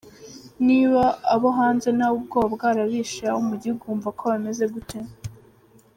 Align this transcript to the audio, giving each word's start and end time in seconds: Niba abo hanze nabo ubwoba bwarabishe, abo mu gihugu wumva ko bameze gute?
Niba 0.67 1.03
abo 1.33 1.49
hanze 1.57 1.89
nabo 1.97 2.15
ubwoba 2.19 2.47
bwarabishe, 2.55 3.23
abo 3.31 3.41
mu 3.49 3.55
gihugu 3.61 3.83
wumva 3.89 4.09
ko 4.17 4.21
bameze 4.31 4.63
gute? 4.73 4.97